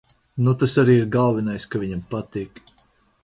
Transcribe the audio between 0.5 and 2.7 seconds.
tas arī ir galvenais, ka viņam patīk.